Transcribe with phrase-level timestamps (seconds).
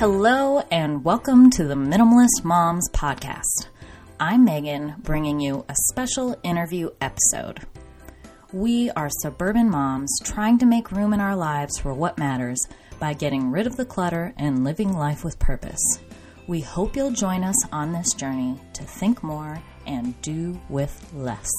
[0.00, 3.66] Hello, and welcome to the Minimalist Moms Podcast.
[4.18, 7.66] I'm Megan, bringing you a special interview episode.
[8.50, 12.66] We are suburban moms trying to make room in our lives for what matters
[12.98, 15.98] by getting rid of the clutter and living life with purpose.
[16.46, 21.50] We hope you'll join us on this journey to think more and do with less.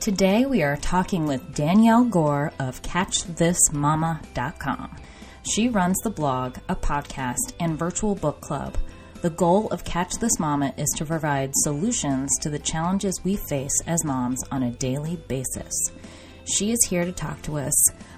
[0.00, 4.96] Today we are talking with Danielle Gohr of CatchThisMama.com.
[5.44, 8.78] She runs the blog, a podcast, and virtual book club.
[9.22, 13.76] The goal of Catch This Mama is to provide solutions to the challenges we face
[13.86, 15.72] as moms on a daily basis.
[16.44, 17.74] She is here to talk to us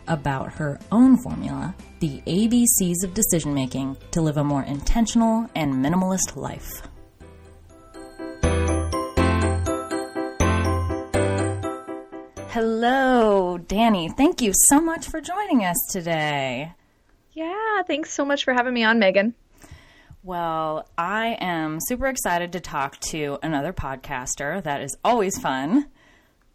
[0.06, 5.73] about her own formula, the ABCs of decision making to live a more intentional and
[5.74, 6.82] minimalist life.
[12.51, 14.10] Hello, Danny.
[14.10, 16.73] Thank you so much for joining us today.
[17.35, 19.35] Yeah, thanks so much for having me on, Megan.
[20.23, 24.63] Well, I am super excited to talk to another podcaster.
[24.63, 25.87] That is always fun.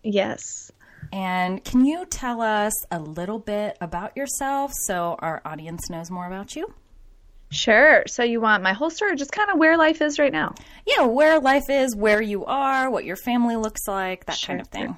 [0.01, 0.71] Yes.
[1.11, 6.25] And can you tell us a little bit about yourself so our audience knows more
[6.25, 6.73] about you?
[7.51, 8.03] Sure.
[8.07, 10.55] So you want my whole story, just kind of where life is right now?
[10.85, 14.47] Yeah, where life is, where you are, what your family looks like, that sure.
[14.55, 14.97] kind of thing.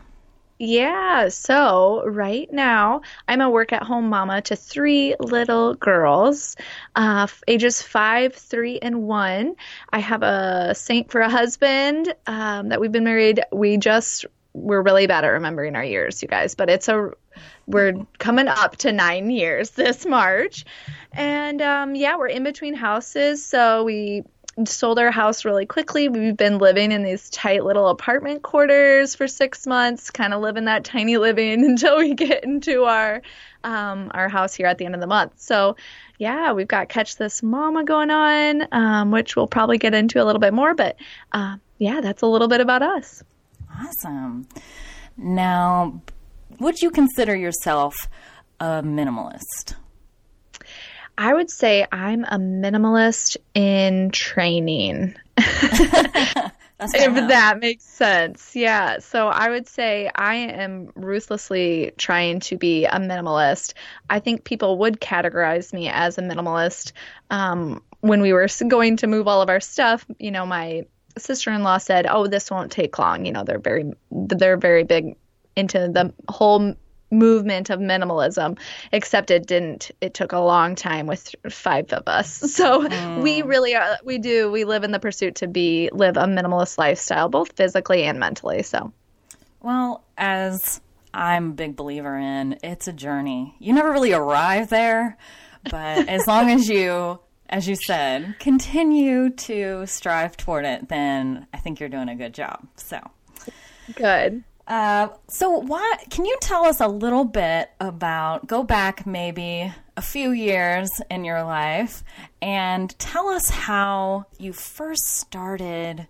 [0.63, 6.55] Yeah, so right now I'm a work at home mama to three little girls,
[6.95, 9.55] uh, ages five, three, and one.
[9.91, 13.41] I have a saint for a husband um, that we've been married.
[13.51, 17.09] We just we're really bad at remembering our years, you guys, but it's a
[17.65, 20.65] we're coming up to nine years this March,
[21.11, 24.25] and um, yeah, we're in between houses, so we
[24.65, 26.09] sold our house really quickly.
[26.09, 30.65] We've been living in these tight little apartment quarters for six months, kind of living
[30.65, 33.21] that tiny living until we get into our
[33.63, 35.33] um, our house here at the end of the month.
[35.37, 35.75] So,
[36.17, 40.25] yeah, we've got Catch This Mama going on, um, which we'll probably get into a
[40.25, 40.73] little bit more.
[40.73, 40.95] But
[41.31, 43.23] uh, yeah, that's a little bit about us.
[43.79, 44.47] Awesome.
[45.17, 46.01] Now,
[46.59, 47.95] would you consider yourself
[48.59, 49.75] a minimalist?
[51.21, 55.13] I would say I'm a minimalist in training.
[55.37, 58.55] if that makes sense.
[58.55, 58.97] Yeah.
[58.97, 63.75] So I would say I am ruthlessly trying to be a minimalist.
[64.09, 66.93] I think people would categorize me as a minimalist.
[67.29, 70.87] Um, when we were going to move all of our stuff, you know, my
[71.19, 75.17] sister-in-law said, "Oh, this won't take long." You know, they're very they're very big
[75.55, 76.73] into the whole
[77.11, 78.57] movement of minimalism
[78.91, 82.41] except it didn't it took a long time with five of us.
[82.61, 83.23] So mm.
[83.23, 86.77] we really are we do we live in the pursuit to be live a minimalist
[86.77, 88.91] lifestyle both physically and mentally so.
[89.61, 90.81] Well as
[91.13, 93.55] i'm a big believer in it's a journey.
[93.59, 95.17] You never really arrive there
[95.63, 101.57] but as long as you as you said continue to strive toward it then i
[101.57, 102.99] think you're doing a good job so.
[103.95, 108.47] Good uh, so, what can you tell us a little bit about?
[108.47, 112.05] Go back maybe a few years in your life
[112.41, 116.07] and tell us how you first started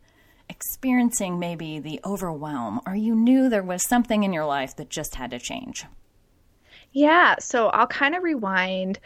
[0.47, 5.15] experiencing maybe the overwhelm, or you knew there was something in your life that just
[5.15, 5.85] had to change.
[6.91, 8.99] Yeah, so I'll kind of rewind,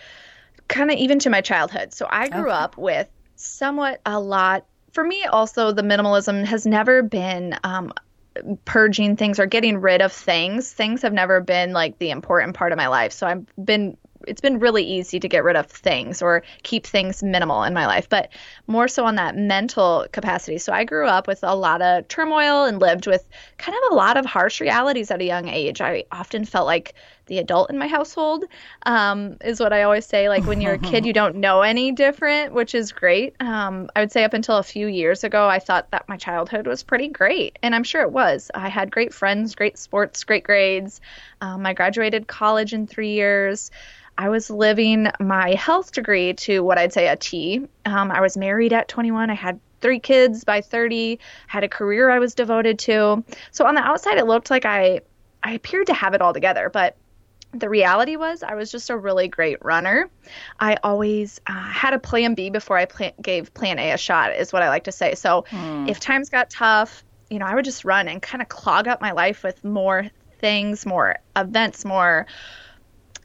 [0.67, 1.94] kind of even to my childhood.
[1.94, 2.57] So, I grew okay.
[2.57, 3.07] up with
[3.38, 7.91] somewhat a lot for me also the minimalism has never been um,
[8.66, 10.72] purging things or getting rid of things.
[10.72, 13.12] Things have never been like the important part of my life.
[13.13, 13.97] So I've been
[14.28, 17.85] it's been really easy to get rid of things or keep things minimal in my
[17.85, 18.29] life, but
[18.68, 20.57] more so on that mental capacity.
[20.57, 23.95] So I grew up with a lot of turmoil and lived with kind of a
[23.95, 25.81] lot of harsh realities at a young age.
[25.81, 26.95] I often felt like
[27.28, 28.46] the adult in my household
[28.86, 30.30] um, is what I always say.
[30.30, 33.36] Like when you're a kid, you don't know any different, which is great.
[33.40, 36.68] Um, I would say up until a few years ago, I thought that my childhood
[36.68, 38.52] was pretty great, and I'm sure it was.
[38.53, 41.01] I had great friends, great sports, great grades.
[41.42, 43.71] Um, I graduated college in three years.
[44.18, 47.68] I was living my health degree to what I'd say a T.
[47.86, 49.30] Um, I was married at 21.
[49.30, 53.24] I had three kids by 30, had a career I was devoted to.
[53.51, 55.01] So on the outside, it looked like I,
[55.44, 56.95] I appeared to have it all together, but
[57.60, 60.10] the reality was I was just a really great runner.
[60.60, 64.36] I always uh, had a plan B before I plan- gave plan A a shot,
[64.36, 65.16] is what I like to say.
[65.16, 65.88] So hmm.
[65.88, 69.02] if times got tough, you know, I would just run and kind of clog up
[69.02, 70.07] my life with more
[70.40, 72.28] things, more events, more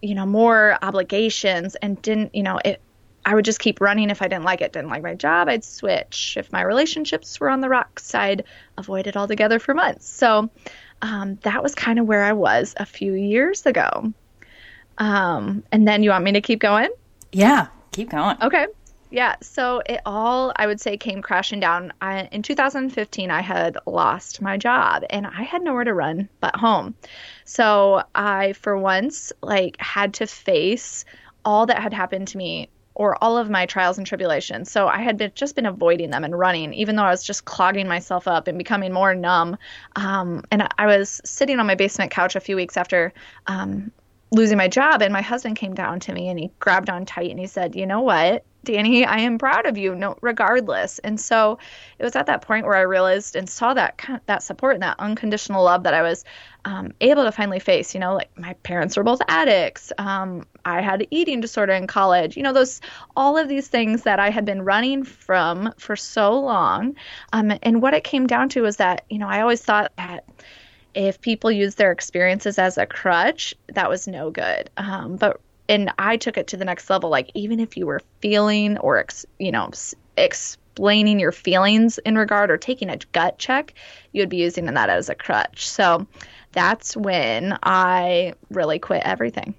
[0.02, 2.80] you know, more obligations and didn't, you know, it,
[3.24, 4.72] I would just keep running if I didn't like it.
[4.72, 6.36] Didn't like my job, I'd switch.
[6.38, 8.44] If my relationships were on the rocks, I'd
[8.78, 10.08] avoid it altogether for months.
[10.08, 10.50] So
[11.02, 14.12] um, that was kind of where I was a few years ago.
[15.00, 16.90] Um, and then you want me to keep going?
[17.32, 18.36] Yeah, Keep going.
[18.40, 18.66] Okay.
[19.12, 21.92] Yeah, so it all I would say came crashing down.
[22.00, 26.54] I, in 2015, I had lost my job and I had nowhere to run but
[26.54, 26.94] home.
[27.44, 31.04] So I, for once, like had to face
[31.44, 34.70] all that had happened to me or all of my trials and tribulations.
[34.70, 37.46] So I had been, just been avoiding them and running, even though I was just
[37.46, 39.56] clogging myself up and becoming more numb.
[39.96, 43.12] Um, and I was sitting on my basement couch a few weeks after
[43.48, 43.90] um,
[44.30, 47.30] losing my job, and my husband came down to me and he grabbed on tight
[47.30, 48.44] and he said, "You know what?
[48.62, 50.98] Danny, I am proud of you, no, regardless.
[50.98, 51.58] And so
[51.98, 54.96] it was at that point where I realized and saw that that support and that
[54.98, 56.24] unconditional love that I was
[56.66, 57.94] um, able to finally face.
[57.94, 59.92] You know, like my parents were both addicts.
[59.96, 62.36] Um, I had an eating disorder in college.
[62.36, 62.82] You know, those
[63.16, 66.96] all of these things that I had been running from for so long.
[67.32, 70.28] Um, and what it came down to was that you know I always thought that
[70.94, 74.70] if people use their experiences as a crutch, that was no good.
[74.76, 77.10] Um, but and I took it to the next level.
[77.10, 79.70] Like even if you were feeling or ex, you know
[80.16, 83.74] explaining your feelings in regard or taking a gut check,
[84.12, 85.68] you would be using that as a crutch.
[85.68, 86.06] So
[86.52, 89.54] that's when I really quit everything.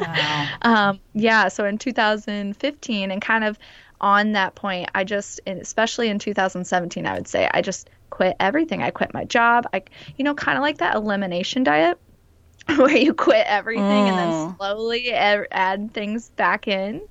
[0.00, 0.48] Wow.
[0.62, 1.48] um, yeah.
[1.48, 3.58] So in 2015, and kind of
[4.00, 8.82] on that point, I just, especially in 2017, I would say I just quit everything.
[8.82, 9.66] I quit my job.
[9.72, 9.82] I,
[10.16, 11.98] you know, kind of like that elimination diet
[12.76, 14.08] where you quit everything mm.
[14.08, 14.56] and then mm.
[14.56, 17.02] slowly add things back in.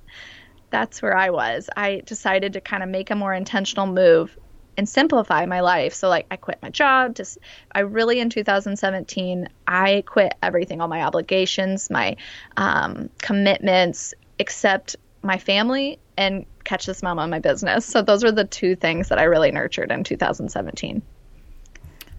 [0.70, 1.70] That's where I was.
[1.76, 4.36] I decided to kind of make a more intentional move
[4.76, 5.92] and simplify my life.
[5.92, 7.16] So like I quit my job.
[7.16, 7.38] Just
[7.72, 12.16] I really in 2017 I quit everything, all my obligations, my
[12.56, 17.84] um, commitments, except my family and catch this mom on my business.
[17.84, 21.02] So those are the two things that I really nurtured in 2017.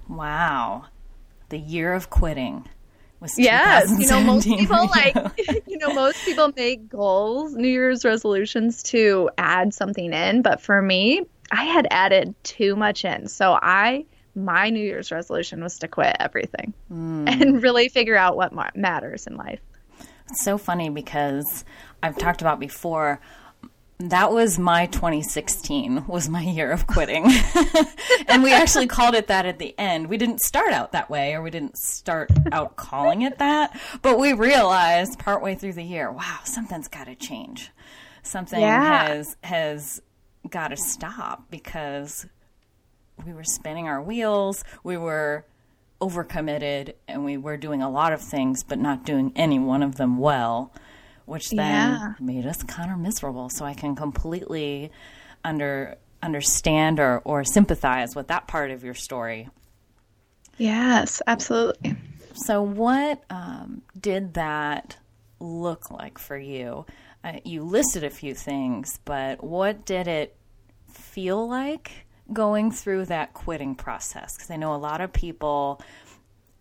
[0.08, 0.86] Wow,
[1.50, 2.68] the year of quitting
[3.20, 5.16] was yes you know most people like
[5.68, 10.82] you know most people make goals new year's resolutions to add something in but for
[10.82, 14.06] me i had added too much in so i
[14.36, 17.28] my new year's resolution was to quit everything mm.
[17.28, 19.60] and really figure out what matters in life
[20.36, 21.64] so funny because
[22.02, 23.20] i've talked about before
[24.00, 27.26] that was my 2016 was my year of quitting.
[28.28, 30.08] And we actually called it that at the end.
[30.08, 34.20] We didn't start out that way or we didn't start out calling it that but
[34.20, 37.72] we realized partway through the year wow something's got to change.
[38.22, 39.08] Something yeah.
[39.08, 40.02] has has
[40.48, 42.28] got to stop because
[43.26, 45.46] we were spinning our wheels we were
[46.02, 49.96] overcommitted and we were doing a lot of things but not doing any one of
[49.96, 50.72] them well
[51.30, 52.14] which then yeah.
[52.20, 53.50] made us kind of miserable.
[53.50, 54.92] So I can completely
[55.44, 59.48] under understand or, or sympathize with that part of your story.
[60.58, 61.96] Yes, absolutely.
[62.34, 64.98] So, what um, did that
[65.40, 66.86] look like for you?
[67.24, 70.36] Uh, you listed a few things, but what did it
[70.92, 74.36] feel like going through that quitting process?
[74.36, 75.82] Because I know a lot of people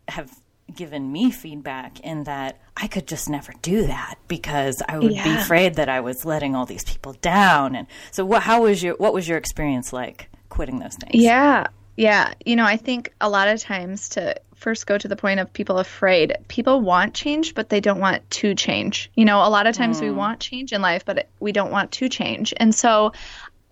[0.08, 0.30] have
[0.74, 5.24] given me feedback in that I could just never do that because I would yeah.
[5.24, 7.74] be afraid that I was letting all these people down.
[7.74, 11.14] And so, what, how was your what was your experience like quitting those things?
[11.14, 12.32] Yeah, yeah.
[12.44, 15.52] You know, I think a lot of times to first go to the point of
[15.52, 16.36] people afraid.
[16.48, 19.10] People want change, but they don't want to change.
[19.14, 20.02] You know, a lot of times mm.
[20.02, 22.52] we want change in life, but we don't want to change.
[22.56, 23.12] And so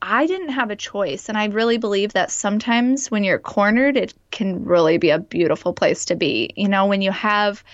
[0.02, 1.28] I didn't have a choice.
[1.28, 5.72] And I really believe that sometimes when you're cornered, it can really be a beautiful
[5.72, 6.52] place to be.
[6.56, 7.64] You know, when you have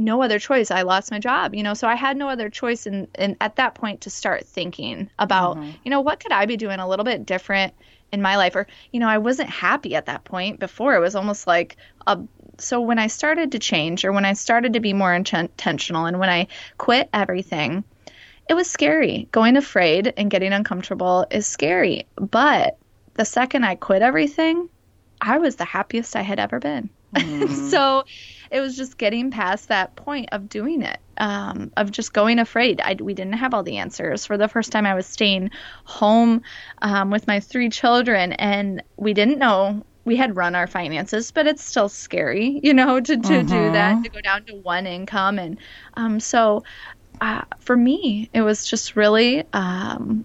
[0.00, 0.70] no other choice.
[0.70, 3.56] I lost my job, you know, so I had no other choice and and at
[3.56, 5.70] that point to start thinking about, mm-hmm.
[5.84, 7.74] you know, what could I be doing a little bit different
[8.12, 10.94] in my life or, you know, I wasn't happy at that point before.
[10.94, 12.18] It was almost like a
[12.58, 16.18] so when I started to change or when I started to be more intentional and
[16.18, 17.84] when I quit everything,
[18.50, 19.28] it was scary.
[19.30, 22.08] Going afraid and getting uncomfortable is scary.
[22.16, 22.78] But
[23.14, 24.68] the second I quit everything,
[25.20, 26.90] I was the happiest I had ever been.
[27.14, 27.48] Mm.
[27.70, 28.02] so
[28.50, 32.80] it was just getting past that point of doing it, um, of just going afraid.
[32.80, 34.26] I, we didn't have all the answers.
[34.26, 35.52] For the first time, I was staying
[35.84, 36.42] home
[36.82, 39.84] um, with my three children, and we didn't know.
[40.04, 43.42] We had run our finances, but it's still scary, you know, to, to uh-huh.
[43.42, 44.02] do that, mm-hmm.
[44.02, 45.38] to go down to one income.
[45.38, 45.56] And
[45.94, 46.64] um, so
[47.20, 50.24] uh, for me, it was just really um,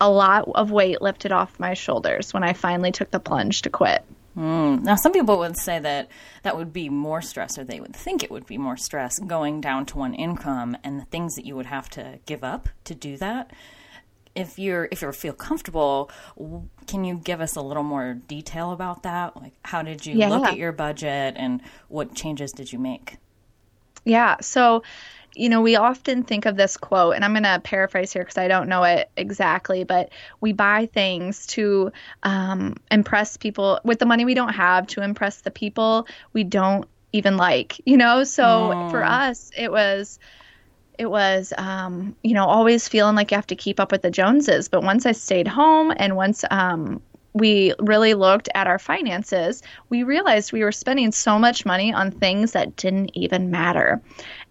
[0.00, 3.70] a lot of weight lifted off my shoulders when I finally took the plunge to
[3.70, 4.04] quit.
[4.36, 4.82] Mm.
[4.82, 6.08] Now, some people would say that
[6.44, 9.60] that would be more stress, or they would think it would be more stress going
[9.60, 12.94] down to one income and the things that you would have to give up to
[12.94, 13.50] do that.
[14.34, 16.10] If you're if you feel comfortable,
[16.86, 19.36] can you give us a little more detail about that?
[19.36, 20.28] Like, how did you yeah.
[20.28, 23.16] look at your budget, and what changes did you make?
[24.04, 24.36] Yeah.
[24.40, 24.84] So
[25.34, 28.38] you know, we often think of this quote, and I'm going to paraphrase here because
[28.38, 30.10] I don't know it exactly, but
[30.40, 35.42] we buy things to um, impress people with the money we don't have, to impress
[35.42, 38.24] the people we don't even like, you know?
[38.24, 38.90] So mm.
[38.90, 40.18] for us, it was
[40.98, 44.10] it was um, you know always feeling like you have to keep up with the
[44.10, 47.00] joneses but once i stayed home and once um,
[47.32, 52.10] we really looked at our finances, we realized we were spending so much money on
[52.10, 54.00] things that didn't even matter.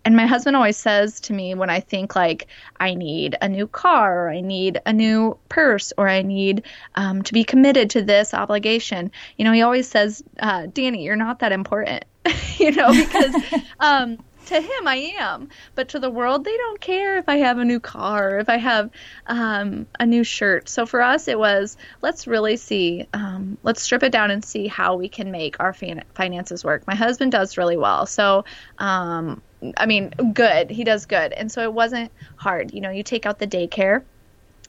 [0.05, 2.47] And my husband always says to me when I think like
[2.79, 6.63] I need a new car, or I need a new purse, or I need
[6.95, 11.17] um, to be committed to this obligation, you know, he always says, uh, "Danny, you're
[11.17, 12.05] not that important,"
[12.57, 13.35] you know, because
[13.79, 14.17] um,
[14.49, 17.65] to him I am, but to the world they don't care if I have a
[17.65, 18.89] new car, if I have
[19.27, 20.69] um, a new shirt.
[20.69, 24.67] So for us, it was let's really see, um, let's strip it down and see
[24.67, 26.85] how we can make our fin- finances work.
[26.87, 28.45] My husband does really well, so
[28.77, 29.41] um,
[29.77, 30.69] I mean, good.
[30.69, 32.73] He does good, and so it wasn't hard.
[32.73, 34.03] You know, you take out the daycare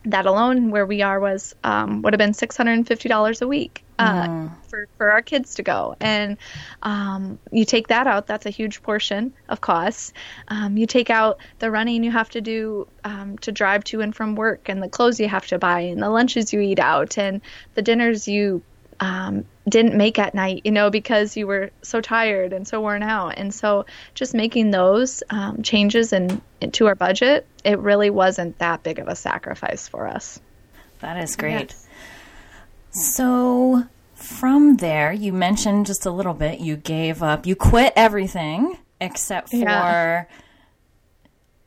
[0.04, 4.50] that alone where we are was um, would have been $650 a week uh, mm.
[4.68, 6.38] for, for our kids to go and
[6.82, 10.12] um, you take that out that's a huge portion of costs
[10.48, 14.16] um, you take out the running you have to do um, to drive to and
[14.16, 17.18] from work and the clothes you have to buy and the lunches you eat out
[17.18, 17.42] and
[17.74, 18.62] the dinners you
[19.00, 23.02] um, didn't make at night, you know, because you were so tired and so worn
[23.02, 23.38] out.
[23.38, 28.82] And so just making those um, changes in, into our budget, it really wasn't that
[28.82, 30.38] big of a sacrifice for us.
[31.00, 31.70] That is great.
[31.70, 33.14] Yes.
[33.14, 38.76] So from there, you mentioned just a little bit, you gave up, you quit everything
[39.00, 40.24] except for yeah.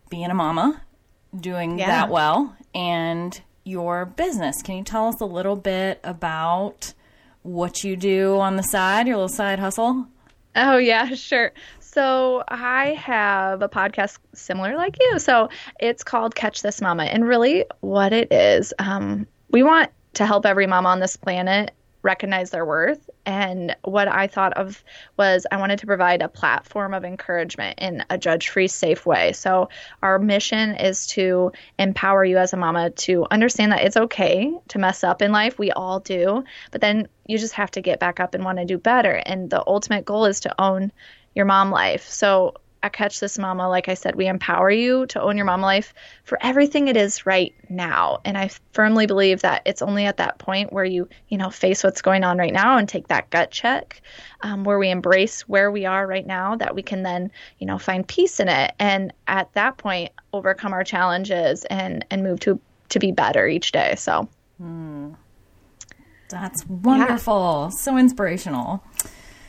[0.09, 0.83] being a mama,
[1.35, 1.87] doing yeah.
[1.87, 4.61] that well, and your business.
[4.61, 6.93] Can you tell us a little bit about?
[7.43, 10.07] What you do on the side, your little side hustle?
[10.55, 11.51] Oh, yeah, sure.
[11.79, 15.19] So I have a podcast similar like you.
[15.19, 17.03] So it's called Catch This Mama.
[17.03, 21.71] And really, what it is, um, we want to help every mom on this planet
[22.03, 23.09] recognize their worth.
[23.25, 24.83] And what I thought of
[25.17, 29.31] was I wanted to provide a platform of encouragement in a judge free, safe way.
[29.31, 29.69] So,
[30.01, 34.79] our mission is to empower you as a mama to understand that it's okay to
[34.79, 35.57] mess up in life.
[35.57, 36.43] We all do.
[36.71, 39.13] But then you just have to get back up and want to do better.
[39.13, 40.91] And the ultimate goal is to own
[41.33, 42.07] your mom life.
[42.09, 45.61] So, at Catch This Mama, like I said, we empower you to own your mom
[45.61, 45.93] life
[46.25, 48.19] for everything it is right now.
[48.25, 51.83] And I firmly believe that it's only at that point where you, you know, face
[51.83, 54.01] what's going on right now and take that gut check,
[54.41, 57.79] um, where we embrace where we are right now, that we can then, you know,
[57.79, 58.73] find peace in it.
[58.79, 62.59] And at that point, overcome our challenges and and move to
[62.89, 63.95] to be better each day.
[63.97, 64.27] So.
[64.57, 65.13] Hmm.
[66.29, 67.69] That's wonderful.
[67.69, 67.77] Yeah.
[67.77, 68.83] So inspirational.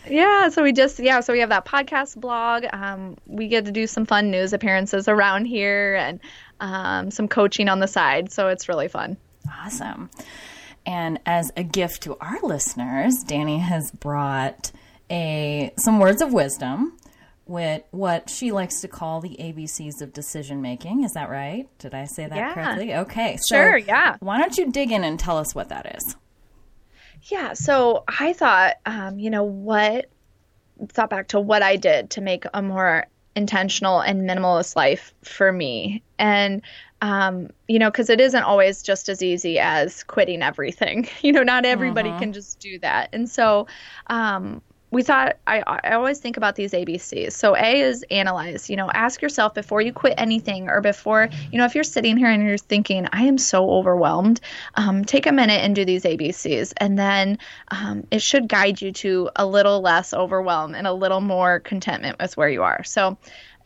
[0.09, 2.65] Yeah, so we just yeah, so we have that podcast blog.
[2.73, 6.21] Um, we get to do some fun news appearances around here and
[6.61, 8.33] um, some coaching on the side.
[8.33, 9.17] So it's really fun.
[9.51, 10.11] Awesome.
[10.87, 14.73] And as a gift to our listeners, Danny has brought
[15.11, 16.97] a some words of wisdom
[17.47, 21.05] with what she likes to call the ABCs of decision making.
[21.05, 21.69] Is that right?
[21.79, 22.55] Did I say that yeah.
[22.55, 22.95] correctly?
[22.95, 23.37] Okay.
[23.41, 24.17] So sure, yeah.
[24.21, 26.17] Why don't you dig in and tell us what that is?
[27.25, 30.11] Yeah, so I thought, um, you know, what
[30.89, 35.51] thought back to what I did to make a more intentional and minimalist life for
[35.53, 36.03] me.
[36.19, 36.63] And,
[37.01, 41.09] um, you know, because it isn't always just as easy as quitting everything.
[41.23, 42.19] You know, not everybody uh-huh.
[42.19, 43.09] can just do that.
[43.13, 43.67] And so,
[44.09, 44.61] um,
[44.95, 47.33] we thought I, I always think about these ABCs.
[47.33, 48.71] So A is analyze.
[48.71, 52.17] You know, ask yourself before you quit anything or before you know if you're sitting
[52.17, 54.41] here and you're thinking I am so overwhelmed.
[54.77, 58.93] Um, take a minute and do these ABCs, and then um, it should guide you
[58.93, 62.85] to a little less overwhelm and a little more contentment with where you are.
[62.85, 63.19] So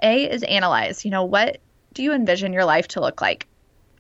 [0.02, 1.04] A is analyze.
[1.04, 1.58] You know, what
[1.92, 3.46] do you envision your life to look like?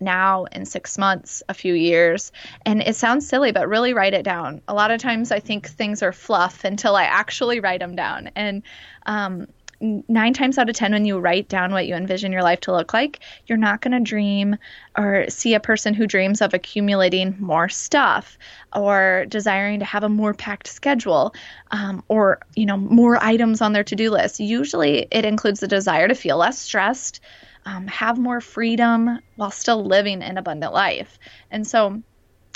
[0.00, 2.32] Now in six months, a few years.
[2.64, 4.60] And it sounds silly, but really write it down.
[4.68, 8.30] A lot of times I think things are fluff until I actually write them down.
[8.34, 8.62] And
[9.06, 9.46] um,
[9.80, 12.72] nine times out of ten when you write down what you envision your life to
[12.72, 14.56] look like you're not going to dream
[14.96, 18.36] or see a person who dreams of accumulating more stuff
[18.74, 21.32] or desiring to have a more packed schedule
[21.70, 26.08] um, or you know more items on their to-do list usually it includes the desire
[26.08, 27.20] to feel less stressed
[27.68, 31.18] um, have more freedom while still living an abundant life.
[31.50, 32.02] And so,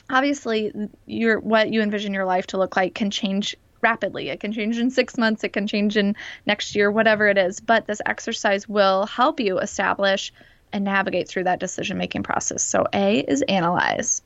[0.08, 0.72] obviously,
[1.04, 4.28] your what you envision your life to look like can change rapidly.
[4.28, 7.60] It can change in six months, it can change in next year, whatever it is.
[7.60, 10.32] But this exercise will help you establish
[10.72, 12.64] and navigate through that decision making process.
[12.64, 14.22] So, A is analyze.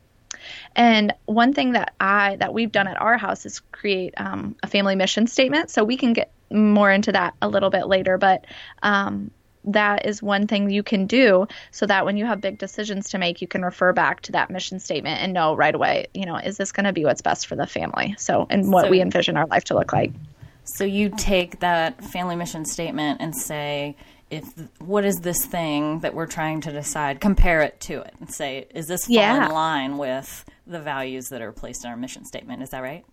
[0.75, 4.67] And one thing that I that we've done at our house is create um, a
[4.67, 5.71] family mission statement.
[5.71, 8.19] So we can get more into that a little bit later.
[8.19, 8.47] But
[8.83, 9.31] um,
[9.67, 13.19] that is one thing you can do so that when you have big decisions to
[13.19, 16.37] make, you can refer back to that mission statement and know right away, you know,
[16.37, 18.15] is this going to be what's best for the family?
[18.19, 20.13] So, and what so, we envision our life to look like.
[20.65, 23.97] So you take that family mission statement and say,
[24.31, 24.45] if
[24.81, 28.67] what is this thing that we're trying to decide compare it to it and say
[28.75, 29.47] is this fall yeah.
[29.47, 33.05] in line with the values that are placed in our mission statement is that right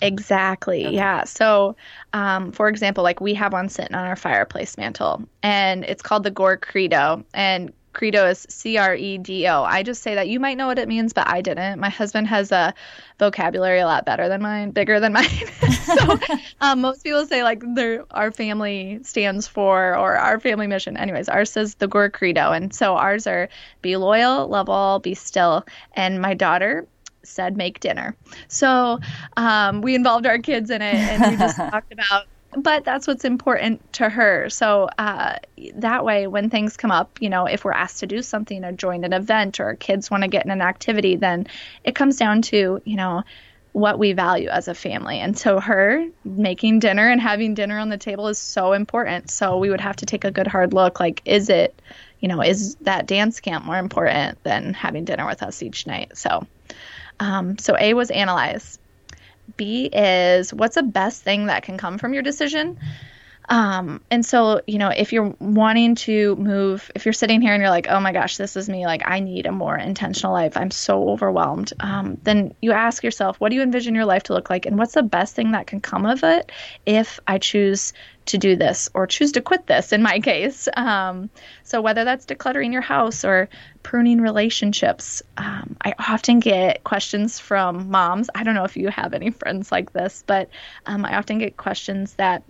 [0.00, 0.86] Exactly.
[0.86, 0.94] Okay.
[0.96, 1.24] Yeah.
[1.24, 1.76] So,
[2.12, 6.24] um, for example, like we have one sitting on our fireplace mantle, and it's called
[6.24, 7.24] the Gohr Credo.
[7.32, 9.62] And credo is C R E D O.
[9.62, 11.78] I just say that you might know what it means, but I didn't.
[11.80, 12.74] My husband has a
[13.18, 15.28] vocabulary a lot better than mine, bigger than mine.
[15.84, 16.18] so
[16.60, 17.62] um, most people say like
[18.10, 20.96] our family stands for or our family mission.
[20.96, 23.48] Anyways, ours says the Gohr Credo, and so ours are
[23.80, 25.64] be loyal, love all, be still.
[25.94, 26.86] And my daughter
[27.24, 28.16] said make dinner.
[28.48, 29.00] So
[29.36, 32.26] um, we involved our kids in it, and we just talked about
[32.56, 34.48] but that's what's important to her.
[34.48, 35.38] So uh,
[35.74, 38.72] that way, when things come up, you know, if we're asked to do something or
[38.72, 41.46] join an event or kids want to get in an activity, then
[41.82, 43.24] it comes down to, you know,
[43.72, 45.18] what we value as a family.
[45.18, 49.30] And so her making dinner and having dinner on the table is so important.
[49.30, 51.82] So we would have to take a good hard look like, is it,
[52.20, 56.16] you know, is that dance camp more important than having dinner with us each night?
[56.16, 56.46] So,
[57.20, 58.78] um, so A was analyze.
[59.56, 62.78] B is what's the best thing that can come from your decision?
[63.48, 67.60] Um, and so, you know, if you're wanting to move, if you're sitting here and
[67.60, 70.56] you're like, oh my gosh, this is me, like I need a more intentional life,
[70.56, 74.32] I'm so overwhelmed, um, then you ask yourself, what do you envision your life to
[74.32, 74.64] look like?
[74.64, 76.50] And what's the best thing that can come of it
[76.86, 77.92] if I choose
[78.26, 80.68] to do this or choose to quit this in my case?
[80.76, 81.30] Um,
[81.62, 83.48] so, whether that's decluttering your house or
[83.82, 88.30] pruning relationships, um, I often get questions from moms.
[88.34, 90.48] I don't know if you have any friends like this, but
[90.86, 92.42] um, I often get questions that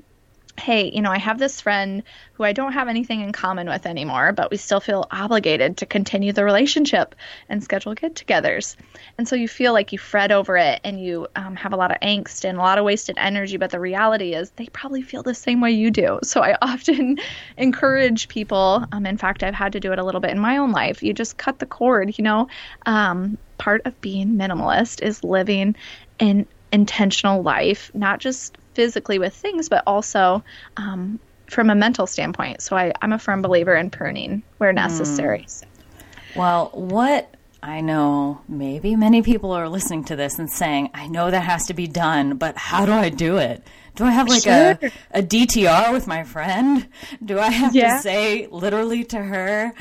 [0.58, 2.02] hey, you know, I have this friend
[2.34, 5.86] who I don't have anything in common with anymore, but we still feel obligated to
[5.86, 7.14] continue the relationship
[7.48, 8.76] and schedule get togethers.
[9.18, 11.90] And so you feel like you fret over it and you um, have a lot
[11.90, 15.22] of angst and a lot of wasted energy, but the reality is they probably feel
[15.22, 16.20] the same way you do.
[16.22, 17.18] So I often
[17.56, 20.56] encourage people, um, in fact, I've had to do it a little bit in my
[20.56, 21.02] own life.
[21.02, 22.48] You just cut the cord, you know.
[22.86, 25.76] Um, part of being minimalist is living
[26.20, 30.42] an intentional life, not just physically with things, but also
[30.76, 32.62] um, from a mental standpoint.
[32.62, 34.76] So I, am a firm believer in pruning where hmm.
[34.76, 35.46] necessary.
[35.48, 35.64] Mm.
[36.36, 37.32] Well, what
[37.62, 41.66] I know, maybe many people are listening to this and saying, I know that has
[41.68, 43.62] to be done, but how do I do it?
[43.94, 44.78] Do I have like sure.
[44.82, 46.88] a, a DTR with my friend?
[47.24, 47.96] Do I have yeah.
[47.96, 49.72] to say literally to her,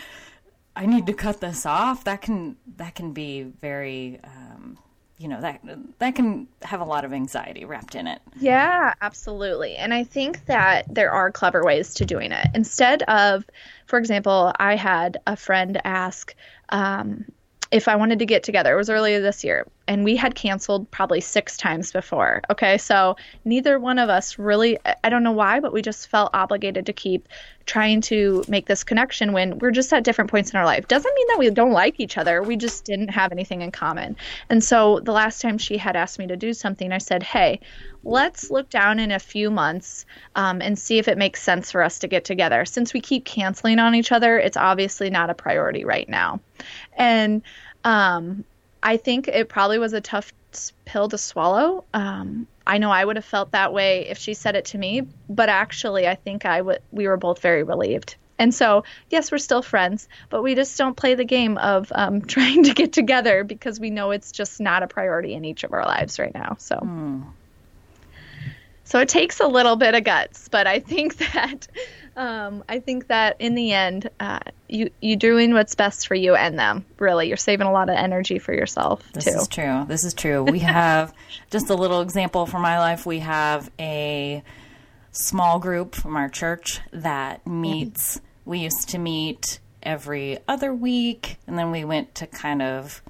[0.76, 2.04] I need to cut this off?
[2.04, 4.78] That can that can be very um,
[5.18, 5.62] you know that
[6.00, 8.22] that can have a lot of anxiety wrapped in it.
[8.40, 9.76] Yeah, absolutely.
[9.76, 12.48] And I think that there are clever ways to doing it.
[12.54, 13.46] Instead of,
[13.86, 16.36] for example, I had a friend ask
[16.70, 17.26] um,
[17.74, 18.72] if I wanted to get together.
[18.72, 22.44] It was earlier this year, and we had canceled probably six times before.
[22.52, 26.30] Okay, so neither one of us really, I don't know why, but we just felt
[26.36, 27.28] obligated to keep
[27.66, 30.88] trying to make this connection when we're just at different points in our life.
[30.88, 34.16] Doesn't mean that we don't like each other, we just didn't have anything in common.
[34.50, 37.60] And so the last time she had asked me to do something, I said, hey,
[38.04, 40.06] let's look down in a few months
[40.36, 42.66] um, and see if it makes sense for us to get together.
[42.66, 46.40] Since we keep canceling on each other, it's obviously not a priority right now.
[46.98, 47.42] And
[47.84, 48.44] um,
[48.82, 50.32] I think it probably was a tough
[50.86, 51.84] pill to swallow.
[51.94, 55.08] Um, I know I would have felt that way if she said it to me,
[55.30, 56.80] but actually, I think I would.
[56.92, 58.16] We were both very relieved.
[58.40, 62.22] And so, yes, we're still friends, but we just don't play the game of um,
[62.26, 65.74] trying to get together because we know it's just not a priority in each of
[65.74, 66.56] our lives right now.
[66.60, 66.76] So.
[66.78, 67.26] Mm.
[68.86, 71.68] So it takes a little bit of guts, but I think that
[72.16, 76.36] um, I think that in the end, uh, you you doing what's best for you
[76.36, 76.86] and them.
[77.00, 79.32] Really, you're saving a lot of energy for yourself this too.
[79.32, 79.86] This is true.
[79.88, 80.44] This is true.
[80.44, 81.14] We have
[81.50, 83.06] just a little example from my life.
[83.06, 84.44] We have a
[85.12, 88.18] small group from our church that meets.
[88.18, 88.26] Mm-hmm.
[88.46, 93.02] We used to meet every other week, and then we went to kind of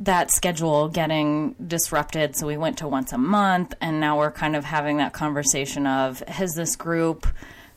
[0.00, 2.34] that schedule getting disrupted.
[2.34, 5.86] So we went to once a month, and now we're kind of having that conversation
[5.86, 7.26] of has this group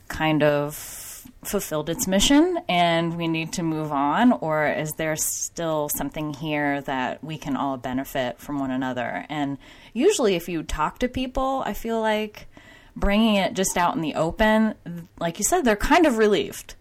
[0.08, 0.74] kind of
[1.44, 6.80] fulfilled its mission and we need to move on, or is there still something here
[6.82, 9.26] that we can all benefit from one another?
[9.28, 9.58] And
[9.92, 12.46] usually, if you talk to people, I feel like
[12.96, 14.74] bringing it just out in the open,
[15.18, 16.74] like you said, they're kind of relieved.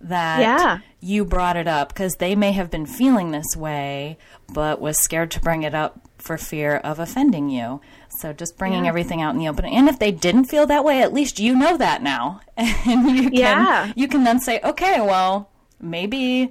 [0.00, 0.78] That Yeah.
[1.00, 4.16] you brought it up because they may have been feeling this way,
[4.52, 7.80] but was scared to bring it up for fear of offending you.
[8.08, 8.88] So just bringing Yeah.
[8.90, 9.64] everything out in the open.
[9.66, 13.22] And if they didn't feel that way, at least you know that now, and you
[13.30, 13.92] can Yeah.
[13.94, 15.48] you can then say, okay, well,
[15.80, 16.50] maybe.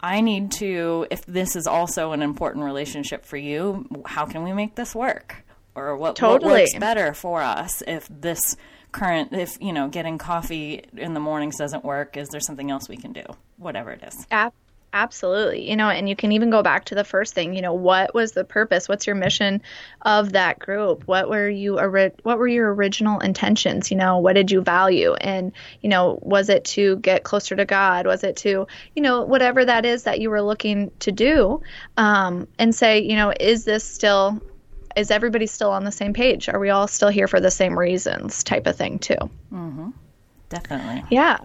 [0.00, 4.52] I need to, if this is also an important relationship for you, how can we
[4.52, 5.44] make this work?
[5.74, 8.54] Or what, what works better for us if this
[8.94, 12.88] current, if, you know, getting coffee in the mornings doesn't work, is there something else
[12.88, 13.24] we can do?
[13.58, 14.26] Whatever it is.
[14.30, 14.54] Ab-
[14.92, 15.68] absolutely.
[15.68, 17.54] You know, and you can even go back to the first thing.
[17.54, 18.88] You know, what was the purpose?
[18.88, 19.62] What's your mission
[20.02, 21.08] of that group?
[21.08, 23.90] What were you ori- What were your original intentions?
[23.90, 25.14] You know, what did you value?
[25.14, 25.52] And
[25.82, 28.06] you know, was it to get closer to God?
[28.06, 31.60] Was it to you know whatever that is that you were looking to do?
[31.96, 34.40] Um, and say, you know, is this still
[34.96, 36.48] is everybody still on the same page?
[36.48, 38.42] Are we all still here for the same reasons?
[38.44, 39.16] Type of thing too.
[39.52, 39.90] Mm-hmm.
[40.48, 41.04] Definitely.
[41.10, 41.38] Yeah.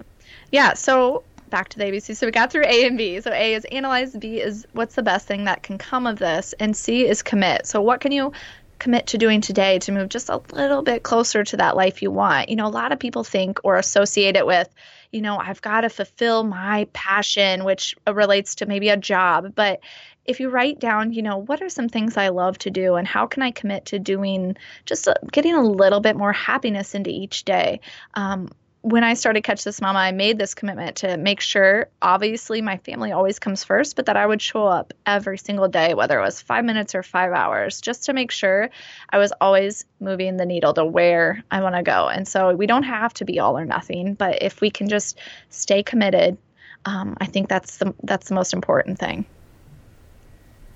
[0.52, 0.74] Yeah.
[0.74, 2.16] So back to the ABC.
[2.16, 3.20] So we got through A and B.
[3.22, 6.54] So A is analyze, B is what's the best thing that can come of this,
[6.60, 7.66] and C is commit.
[7.66, 8.32] So what can you
[8.78, 12.12] commit to doing today to move just a little bit closer to that life you
[12.12, 12.50] want?
[12.50, 14.70] You know, a lot of people think or associate it with,
[15.12, 19.54] you know, I've got to fulfill my passion, which relates to maybe a job.
[19.56, 19.80] But
[20.26, 23.08] if you write down, you know, what are some things I love to do and
[23.08, 27.10] how can I commit to doing just uh, getting a little bit more happiness into
[27.10, 27.82] each day?
[28.14, 28.50] Um,
[28.82, 32.78] when I started Catch This Mama, I made this commitment to make sure, obviously, my
[32.78, 36.24] family always comes first, but that I would show up every single day, whether it
[36.24, 38.70] was five minutes or five hours, just to make sure
[39.10, 42.08] I was always moving the needle to where I want to go.
[42.08, 45.20] And so we don't have to be all or nothing, but if we can just
[45.50, 46.38] stay committed,
[46.86, 49.26] um, I think that's the that's the most important thing.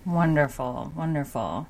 [0.05, 1.67] Wonderful, wonderful.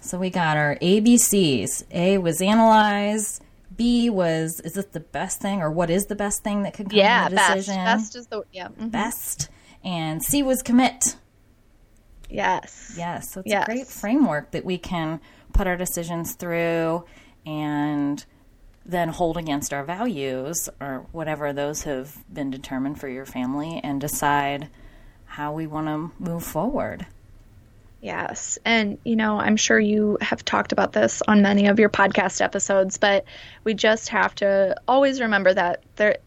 [0.00, 1.84] So we got our ABCs.
[1.90, 3.40] A was analyze.
[3.76, 6.88] B was is this the best thing or what is the best thing that could
[6.90, 7.54] come Yeah, the best.
[7.56, 7.84] decision?
[7.84, 8.68] Best is the yeah.
[8.68, 8.90] mhm.
[8.90, 9.48] Best.
[9.84, 11.16] And C was commit.
[12.30, 12.94] Yes.
[12.96, 13.64] Yes, so it's Yes.
[13.64, 15.20] a great framework that we can
[15.52, 17.04] put our decisions through
[17.44, 18.24] and
[18.84, 24.00] then hold against our values or whatever those have been determined for your family and
[24.00, 24.68] decide
[25.24, 27.06] how we want to move forward.
[28.06, 28.56] Yes.
[28.64, 32.40] And, you know, I'm sure you have talked about this on many of your podcast
[32.40, 33.24] episodes, but
[33.64, 36.18] we just have to always remember that there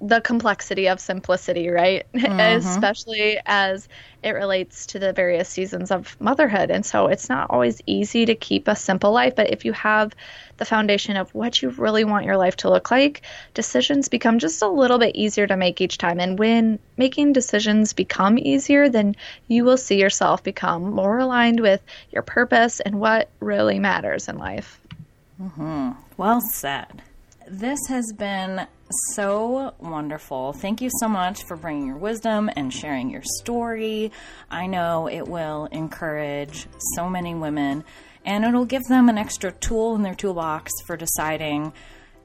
[0.00, 2.06] the complexity of simplicity, right?
[2.26, 2.68] Mm-hmm.
[2.68, 3.88] Especially as
[4.22, 6.70] it relates to the various seasons of motherhood.
[6.70, 10.12] And so it's not always easy to keep a simple life, but if you have
[10.56, 13.22] the foundation of what you really want your life to look like,
[13.54, 16.18] decisions become just a little bit easier to make each time.
[16.18, 19.14] And when making decisions become easier, then
[19.46, 21.80] you will see yourself become more aligned with
[22.10, 24.80] your purpose and what really matters in life.
[25.40, 25.92] Mm-hmm.
[26.16, 27.02] Well said.
[27.48, 28.66] This has been
[29.14, 30.52] so wonderful.
[30.52, 34.12] Thank you so much for bringing your wisdom and sharing your story.
[34.50, 37.84] I know it will encourage so many women
[38.24, 41.72] and it'll give them an extra tool in their toolbox for deciding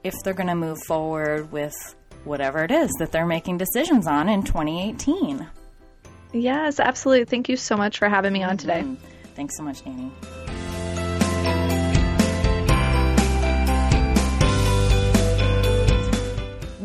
[0.04, 1.74] if they're going to move forward with
[2.24, 5.46] whatever it is that they're making decisions on in 2018.
[6.32, 7.24] Yes, absolutely.
[7.24, 8.80] Thank you so much for having me on today.
[8.80, 9.06] Mm-hmm.
[9.34, 10.10] Thanks so much, Danny.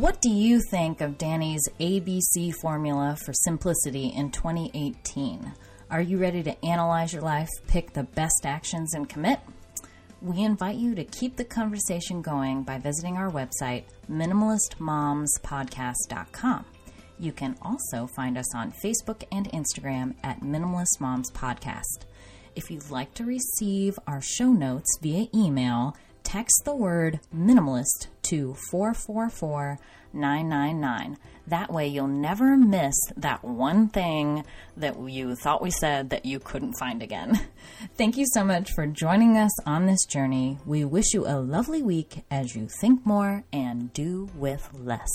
[0.08, 5.52] What do you think of Danny's ABC formula for simplicity in 2018?
[5.92, 9.42] Are you ready to analyze your life, pick the best actions, and commit?
[10.22, 16.66] We invite you to keep the conversation going by visiting our website, minimalistmomspodcast.com.
[17.20, 22.06] You can also find us on Facebook and Instagram at Minimalist Moms Podcast.
[22.56, 28.54] If you'd like to receive our show notes via email, text the word minimalist to
[28.70, 29.80] 444
[30.12, 31.18] 999.
[31.48, 34.44] That way, you'll never miss that one thing
[34.76, 37.40] that you thought we said that you couldn't find again.
[37.98, 40.58] Thank you so much for joining us on this journey.
[40.66, 45.08] We wish you a lovely week as you think more and do with less.